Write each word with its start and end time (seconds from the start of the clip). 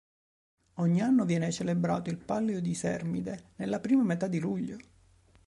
Ogni 0.77 0.99
anno 0.99 1.25
viene 1.25 1.51
celebrato 1.51 2.09
il 2.09 2.17
Palio 2.17 2.59
di 2.59 2.73
Sermide, 2.73 3.51
nella 3.57 3.79
prima 3.79 4.01
metà 4.01 4.25
di 4.25 4.39
luglio. 4.39 4.77